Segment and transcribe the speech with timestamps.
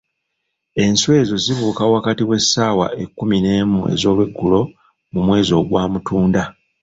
[0.83, 4.61] Enswa ezo zibuuka wakati w'essaawa ekkumi n'emu ez'olweggulo
[5.11, 6.43] mu mwezi ogwa Mutunda.